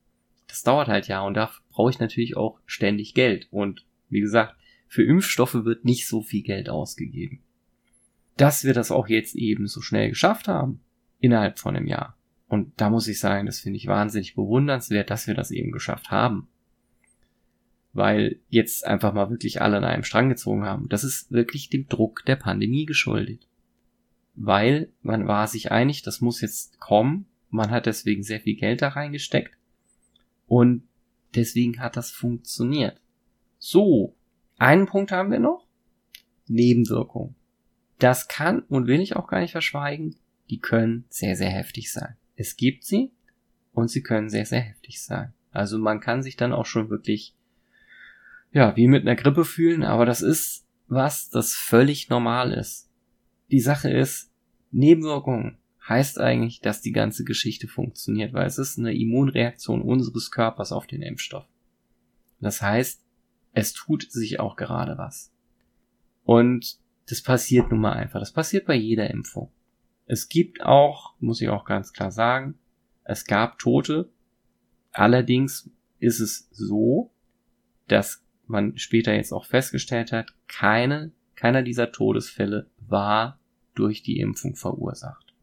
Das 0.46 0.62
dauert 0.62 0.88
halt 0.88 1.08
ja 1.08 1.20
und 1.22 1.34
da 1.34 1.50
brauche 1.70 1.90
ich 1.90 2.00
natürlich 2.00 2.36
auch 2.36 2.58
ständig 2.66 3.14
Geld. 3.14 3.48
Und 3.50 3.86
wie 4.08 4.20
gesagt, 4.20 4.56
für 4.88 5.04
Impfstoffe 5.04 5.54
wird 5.54 5.84
nicht 5.84 6.08
so 6.08 6.22
viel 6.22 6.42
Geld 6.42 6.70
ausgegeben. 6.70 7.40
Dass 8.36 8.64
wir 8.64 8.72
das 8.72 8.90
auch 8.90 9.08
jetzt 9.08 9.34
eben 9.36 9.66
so 9.66 9.82
schnell 9.82 10.08
geschafft 10.08 10.48
haben, 10.48 10.80
innerhalb 11.18 11.58
von 11.58 11.76
einem 11.76 11.86
Jahr. 11.86 12.16
Und 12.48 12.80
da 12.80 12.88
muss 12.88 13.08
ich 13.08 13.20
sagen, 13.20 13.46
das 13.46 13.60
finde 13.60 13.76
ich 13.76 13.86
wahnsinnig 13.86 14.34
bewundernswert, 14.34 15.10
dass 15.10 15.26
wir 15.26 15.34
das 15.34 15.50
eben 15.50 15.70
geschafft 15.70 16.10
haben. 16.10 16.48
Weil 17.98 18.40
jetzt 18.48 18.86
einfach 18.86 19.12
mal 19.12 19.28
wirklich 19.28 19.60
alle 19.60 19.76
an 19.76 19.84
einem 19.84 20.04
Strang 20.04 20.30
gezogen 20.30 20.64
haben. 20.64 20.88
Das 20.88 21.04
ist 21.04 21.30
wirklich 21.30 21.68
dem 21.68 21.86
Druck 21.88 22.24
der 22.24 22.36
Pandemie 22.36 22.86
geschuldet. 22.86 23.46
Weil 24.34 24.88
man 25.02 25.26
war 25.26 25.46
sich 25.46 25.70
einig, 25.70 26.02
das 26.02 26.20
muss 26.20 26.40
jetzt 26.40 26.80
kommen. 26.80 27.26
Man 27.50 27.70
hat 27.70 27.86
deswegen 27.86 28.22
sehr 28.22 28.40
viel 28.40 28.56
Geld 28.56 28.82
da 28.82 28.88
reingesteckt. 28.88 29.54
Und 30.46 30.84
deswegen 31.34 31.80
hat 31.80 31.96
das 31.96 32.10
funktioniert. 32.10 33.00
So, 33.58 34.14
einen 34.56 34.86
Punkt 34.86 35.12
haben 35.12 35.30
wir 35.30 35.40
noch. 35.40 35.66
Nebenwirkung. 36.46 37.34
Das 37.98 38.28
kann 38.28 38.60
und 38.60 38.86
will 38.86 39.00
ich 39.00 39.16
auch 39.16 39.26
gar 39.26 39.40
nicht 39.40 39.52
verschweigen 39.52 40.14
die 40.50 40.58
können 40.58 41.04
sehr, 41.08 41.36
sehr 41.36 41.50
heftig 41.50 41.92
sein. 41.92 42.16
Es 42.36 42.56
gibt 42.56 42.84
sie 42.84 43.12
und 43.72 43.88
sie 43.90 44.02
können 44.02 44.28
sehr, 44.28 44.46
sehr 44.46 44.60
heftig 44.60 45.02
sein. 45.02 45.32
Also 45.50 45.78
man 45.78 46.00
kann 46.00 46.22
sich 46.22 46.36
dann 46.36 46.52
auch 46.52 46.66
schon 46.66 46.90
wirklich, 46.90 47.34
ja, 48.52 48.76
wie 48.76 48.88
mit 48.88 49.02
einer 49.02 49.16
Grippe 49.16 49.44
fühlen, 49.44 49.82
aber 49.82 50.06
das 50.06 50.22
ist 50.22 50.66
was, 50.86 51.28
das 51.30 51.54
völlig 51.54 52.08
normal 52.08 52.52
ist. 52.52 52.90
Die 53.50 53.60
Sache 53.60 53.90
ist, 53.90 54.30
Nebenwirkungen 54.70 55.58
heißt 55.88 56.18
eigentlich, 56.20 56.60
dass 56.60 56.80
die 56.80 56.92
ganze 56.92 57.24
Geschichte 57.24 57.66
funktioniert, 57.66 58.32
weil 58.32 58.46
es 58.46 58.58
ist 58.58 58.78
eine 58.78 58.94
Immunreaktion 58.94 59.82
unseres 59.82 60.30
Körpers 60.30 60.72
auf 60.72 60.86
den 60.86 61.02
Impfstoff. 61.02 61.46
Das 62.40 62.62
heißt, 62.62 63.02
es 63.52 63.72
tut 63.72 64.10
sich 64.10 64.38
auch 64.38 64.56
gerade 64.56 64.98
was. 64.98 65.32
Und 66.24 66.78
das 67.06 67.22
passiert 67.22 67.70
nun 67.70 67.80
mal 67.80 67.94
einfach. 67.94 68.20
Das 68.20 68.32
passiert 68.32 68.66
bei 68.66 68.74
jeder 68.74 69.10
Impfung. 69.10 69.50
Es 70.06 70.28
gibt 70.28 70.62
auch, 70.62 71.14
muss 71.20 71.40
ich 71.40 71.48
auch 71.48 71.64
ganz 71.64 71.92
klar 71.92 72.10
sagen, 72.10 72.58
es 73.04 73.24
gab 73.24 73.58
Tote. 73.58 74.10
Allerdings 74.92 75.70
ist 75.98 76.20
es 76.20 76.48
so, 76.50 77.10
dass 77.88 78.22
man 78.48 78.76
später 78.76 79.14
jetzt 79.14 79.32
auch 79.32 79.44
festgestellt 79.44 80.12
hat, 80.12 80.34
keine, 80.46 81.12
keiner 81.36 81.62
dieser 81.62 81.92
Todesfälle 81.92 82.66
war 82.86 83.38
durch 83.74 84.02
die 84.02 84.20
Impfung 84.20 84.56
verursacht. 84.56 85.34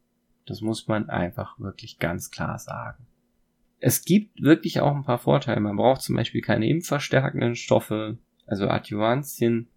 Das 0.45 0.62
muss 0.62 0.88
man 0.88 1.09
einfach 1.09 1.59
wirklich 1.59 2.00
ganz 2.00 2.29
klar 2.31 2.59
sagen. 2.59 3.05
Es 3.79 4.03
gibt 4.03 4.41
wirklich 4.41 4.79
auch 4.79 4.95
ein 4.95 5.03
paar 5.03 5.19
Vorteile. 5.19 5.59
Man 5.59 5.77
braucht 5.77 6.01
zum 6.01 6.15
Beispiel 6.15 6.41
keine 6.41 6.67
impfverstärkenden 6.67 7.55
Stoffe, 7.55 8.17
also 8.45 8.67
Adjuvantien. 8.67 9.67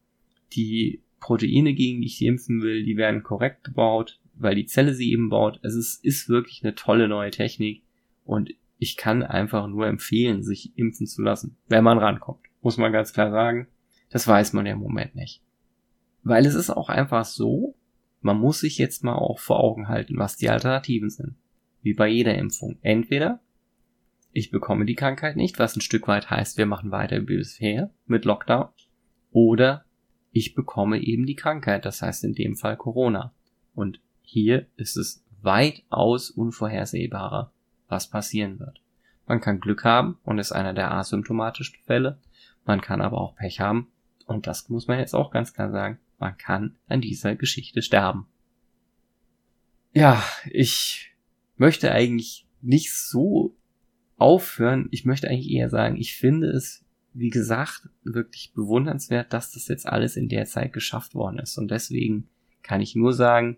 Die 0.52 1.02
Proteine, 1.20 1.75
gegen 1.75 2.00
die 2.00 2.06
ich 2.06 2.23
impfen 2.23 2.62
will, 2.62 2.85
die 2.85 2.97
werden 2.97 3.23
korrekt 3.23 3.64
gebaut 3.64 4.20
weil 4.38 4.54
die 4.54 4.66
Zelle 4.66 4.94
sie 4.94 5.12
eben 5.12 5.28
baut. 5.28 5.58
Es 5.62 5.75
ist, 5.75 6.04
ist 6.04 6.28
wirklich 6.28 6.62
eine 6.62 6.75
tolle 6.75 7.08
neue 7.08 7.30
Technik 7.30 7.82
und 8.25 8.54
ich 8.78 8.97
kann 8.97 9.23
einfach 9.23 9.66
nur 9.66 9.87
empfehlen, 9.87 10.42
sich 10.42 10.73
impfen 10.76 11.06
zu 11.06 11.23
lassen, 11.23 11.56
wenn 11.68 11.85
man 11.85 11.99
rankommt. 11.99 12.47
Muss 12.61 12.77
man 12.77 12.93
ganz 12.93 13.12
klar 13.12 13.31
sagen. 13.31 13.69
Das 14.11 14.27
weiß 14.27 14.53
man 14.53 14.67
ja 14.67 14.73
im 14.73 14.79
Moment 14.79 15.15
nicht. 15.15 15.43
Weil 16.23 16.47
es 16.47 16.55
ist 16.55 16.71
auch 16.71 16.88
einfach 16.88 17.25
so, 17.25 17.75
man 18.21 18.38
muss 18.38 18.61
sich 18.61 18.79
jetzt 18.79 19.05
mal 19.05 19.15
auch 19.15 19.38
vor 19.38 19.61
Augen 19.61 19.88
halten, 19.88 20.19
was 20.19 20.37
die 20.37 20.50
Alternativen 20.50 21.11
sind. 21.11 21.37
Wie 21.83 21.95
bei 21.95 22.09
jeder 22.09 22.35
Impfung. 22.35 22.79
Entweder 22.83 23.41
ich 24.33 24.50
bekomme 24.50 24.85
die 24.85 24.95
Krankheit 24.95 25.37
nicht, 25.37 25.59
was 25.59 25.77
ein 25.77 25.81
Stück 25.81 26.07
weit 26.07 26.31
heißt, 26.31 26.59
wir 26.59 26.67
machen 26.67 26.91
weiter 26.91 27.21
wie 27.23 27.37
bisher 27.37 27.91
mit 28.07 28.25
Lockdown. 28.25 28.69
Oder 29.31 29.85
ich 30.33 30.55
bekomme 30.55 31.00
eben 31.00 31.27
die 31.27 31.37
Krankheit, 31.37 31.85
das 31.85 32.03
heißt 32.03 32.25
in 32.25 32.35
dem 32.35 32.57
Fall 32.57 32.77
Corona. 32.77 33.33
Und 33.75 34.00
hier 34.23 34.67
ist 34.77 34.97
es 34.97 35.25
weitaus 35.41 36.31
unvorhersehbarer, 36.31 37.53
was 37.88 38.11
passieren 38.11 38.59
wird. 38.59 38.81
Man 39.27 39.41
kann 39.41 39.61
Glück 39.61 39.85
haben 39.85 40.19
und 40.25 40.38
ist 40.38 40.53
einer 40.53 40.75
der 40.75 40.93
asymptomatischen 40.93 41.79
Fälle. 41.85 42.19
Man 42.68 42.82
kann 42.82 43.00
aber 43.00 43.18
auch 43.18 43.34
Pech 43.34 43.60
haben. 43.60 43.88
Und 44.26 44.46
das 44.46 44.68
muss 44.68 44.88
man 44.88 44.98
jetzt 44.98 45.14
auch 45.14 45.30
ganz 45.30 45.54
klar 45.54 45.70
sagen. 45.70 45.98
Man 46.18 46.37
kann 46.37 46.76
an 46.87 47.00
dieser 47.00 47.34
Geschichte 47.34 47.80
sterben. 47.80 48.26
Ja, 49.94 50.22
ich 50.50 51.12
möchte 51.56 51.90
eigentlich 51.90 52.46
nicht 52.60 52.92
so 52.92 53.56
aufhören. 54.18 54.88
Ich 54.90 55.06
möchte 55.06 55.28
eigentlich 55.28 55.50
eher 55.50 55.70
sagen, 55.70 55.96
ich 55.96 56.14
finde 56.14 56.48
es, 56.48 56.84
wie 57.14 57.30
gesagt, 57.30 57.88
wirklich 58.04 58.52
bewundernswert, 58.52 59.32
dass 59.32 59.52
das 59.52 59.66
jetzt 59.68 59.87
alles 59.87 60.16
in 60.16 60.28
der 60.28 60.44
Zeit 60.44 60.75
geschafft 60.75 61.14
worden 61.14 61.38
ist. 61.38 61.56
Und 61.56 61.70
deswegen 61.70 62.28
kann 62.62 62.82
ich 62.82 62.94
nur 62.94 63.14
sagen, 63.14 63.56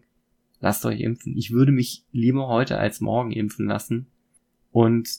lasst 0.61 0.87
euch 0.87 1.01
impfen. 1.01 1.37
Ich 1.37 1.51
würde 1.51 1.73
mich 1.73 2.05
lieber 2.13 2.47
heute 2.47 2.79
als 2.79 3.01
morgen 3.01 3.33
impfen 3.33 3.67
lassen. 3.67 4.07
Und 4.71 5.11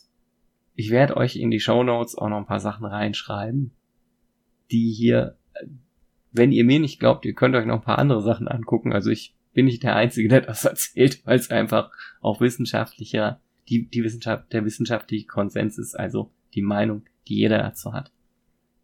ich 0.75 0.91
werde 0.91 1.17
euch 1.17 1.35
in 1.35 1.51
die 1.51 1.59
Show 1.59 1.83
Notes 1.83 2.15
auch 2.15 2.29
noch 2.29 2.37
ein 2.37 2.45
paar 2.45 2.61
Sachen 2.61 2.85
reinschreiben, 2.85 3.71
die 4.71 4.91
hier, 4.91 5.37
wenn 6.31 6.51
ihr 6.51 6.63
mir 6.63 6.79
nicht 6.79 6.99
glaubt, 6.99 7.25
ihr 7.25 7.33
könnt 7.33 7.55
euch 7.55 7.65
noch 7.65 7.75
ein 7.75 7.83
paar 7.83 7.99
andere 7.99 8.21
Sachen 8.21 8.47
angucken. 8.47 8.93
Also 8.93 9.09
ich 9.09 9.35
bin 9.53 9.65
nicht 9.65 9.83
der 9.83 9.95
Einzige, 9.95 10.29
der 10.29 10.41
das 10.41 10.65
erzählt, 10.65 11.25
weil 11.25 11.37
es 11.37 11.51
einfach 11.51 11.91
auch 12.21 12.41
wissenschaftlicher, 12.41 13.41
die, 13.69 13.87
die 13.87 14.03
Wissenschaft, 14.03 14.51
der 14.53 14.65
wissenschaftliche 14.65 15.27
Konsens 15.27 15.77
ist, 15.77 15.95
also 15.95 16.31
die 16.53 16.61
Meinung, 16.61 17.03
die 17.27 17.35
jeder 17.35 17.57
dazu 17.57 17.93
hat. 17.93 18.11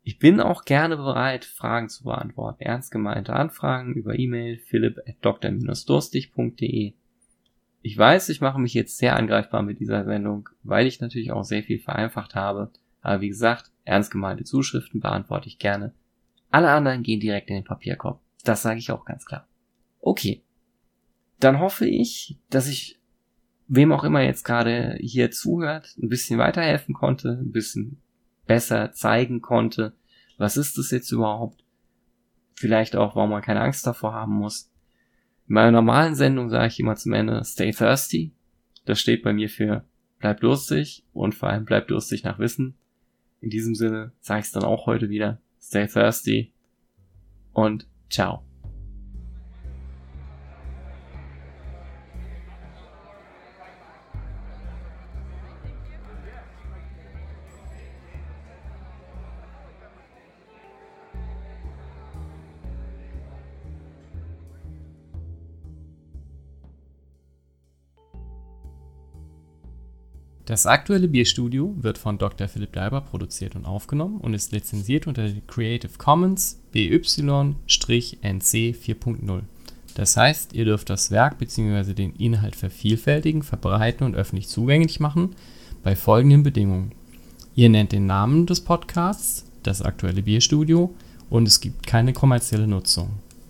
Ich 0.03 0.19
bin 0.19 0.39
auch 0.39 0.63
gerne 0.63 0.95
bereit, 0.95 1.43
Fragen 1.43 1.89
zu 1.89 2.05
beantworten. 2.05 2.63
Ernst 2.63 2.91
gemeinte 2.91 3.33
Anfragen 3.33 3.93
über 3.93 4.17
E-Mail 4.17 4.57
philipp 4.57 4.99
at 5.05 5.15
dr-durstig.de. 5.21 6.93
Ich 7.81 7.97
weiß, 7.97 8.29
ich 8.29 8.39
mache 8.39 8.59
mich 8.59 8.73
jetzt 8.73 8.97
sehr 8.97 9.17
angreifbar 9.17 9.63
mit 9.63 9.81
dieser 9.81 10.05
Sendung, 10.05 10.47
weil 10.63 10.87
ich 10.87 11.01
natürlich 11.01 11.33
auch 11.33 11.43
sehr 11.43 11.63
viel 11.63 11.79
vereinfacht 11.79 12.35
habe. 12.35 12.71
Aber 13.01 13.19
wie 13.19 13.27
gesagt, 13.27 13.71
ernst 13.87 14.11
gemeinte 14.11 14.43
Zuschriften 14.43 14.99
beantworte 14.99 15.47
ich 15.47 15.59
gerne. 15.59 15.93
Alle 16.49 16.69
anderen 16.69 17.03
gehen 17.03 17.19
direkt 17.19 17.49
in 17.49 17.55
den 17.55 17.63
Papierkorb. 17.63 18.21
Das 18.43 18.61
sage 18.61 18.79
ich 18.79 18.91
auch 18.91 19.05
ganz 19.05 19.25
klar. 19.25 19.47
Okay. 19.99 20.43
Dann 21.39 21.59
hoffe 21.59 21.85
ich, 21.85 22.39
dass 22.49 22.67
ich 22.67 22.99
wem 23.67 23.91
auch 23.91 24.03
immer 24.03 24.21
jetzt 24.21 24.43
gerade 24.43 24.97
hier 24.99 25.31
zuhört, 25.31 25.95
ein 26.01 26.09
bisschen 26.09 26.39
weiterhelfen 26.39 26.93
konnte, 26.93 27.37
ein 27.41 27.51
bisschen 27.51 28.01
besser 28.45 28.93
zeigen 28.93 29.41
konnte, 29.41 29.93
was 30.37 30.57
ist 30.57 30.77
das 30.77 30.91
jetzt 30.91 31.11
überhaupt? 31.11 31.63
Vielleicht 32.55 32.95
auch, 32.95 33.15
warum 33.15 33.31
man 33.31 33.41
keine 33.41 33.61
Angst 33.61 33.85
davor 33.85 34.13
haben 34.13 34.33
muss. 34.33 34.71
In 35.47 35.53
meiner 35.53 35.71
normalen 35.71 36.15
Sendung 36.15 36.49
sage 36.49 36.67
ich 36.67 36.79
immer 36.79 36.95
zum 36.95 37.13
Ende 37.13 37.43
Stay 37.43 37.71
Thirsty. 37.71 38.33
Das 38.85 38.99
steht 38.99 39.23
bei 39.23 39.33
mir 39.33 39.49
für 39.49 39.83
bleib 40.19 40.41
durstig 40.41 41.05
und 41.13 41.35
vor 41.35 41.49
allem 41.49 41.65
bleib 41.65 41.87
durstig 41.87 42.23
nach 42.23 42.39
Wissen. 42.39 42.75
In 43.41 43.49
diesem 43.49 43.75
Sinne 43.75 44.11
sage 44.19 44.41
ich 44.41 44.45
es 44.47 44.51
dann 44.51 44.63
auch 44.63 44.85
heute 44.85 45.09
wieder. 45.09 45.41
Stay 45.61 45.87
thirsty 45.87 46.53
und 47.53 47.87
ciao. 48.09 48.46
Das 70.47 70.65
aktuelle 70.65 71.09
Bierstudio 71.09 71.75
wird 71.77 71.97
von 71.97 72.17
Dr. 72.17 72.47
Philipp 72.47 72.73
Leiber 72.73 73.01
produziert 73.01 73.57
und 73.57 73.65
aufgenommen 73.65 74.21
und 74.21 74.33
ist 74.33 74.53
lizenziert 74.53 75.05
unter 75.05 75.29
Creative 75.45 75.91
Commons 75.97 76.61
BY-NC 76.71 77.11
4.0. 78.73 79.41
Das 79.95 80.15
heißt, 80.15 80.53
ihr 80.53 80.63
dürft 80.63 80.89
das 80.89 81.11
Werk 81.11 81.37
bzw. 81.37 81.93
den 81.93 82.13
Inhalt 82.15 82.55
vervielfältigen, 82.55 83.43
verbreiten 83.43 84.05
und 84.05 84.15
öffentlich 84.15 84.47
zugänglich 84.47 85.01
machen 85.01 85.35
bei 85.83 85.97
folgenden 85.97 86.43
Bedingungen. 86.43 86.93
Ihr 87.53 87.67
nennt 87.67 87.91
den 87.91 88.05
Namen 88.05 88.45
des 88.45 88.61
Podcasts, 88.61 89.43
das 89.63 89.81
aktuelle 89.81 90.21
Bierstudio 90.21 90.95
und 91.29 91.45
es 91.45 91.59
gibt 91.59 91.85
keine 91.85 92.13
kommerzielle 92.13 92.67
Nutzung. 92.67 93.09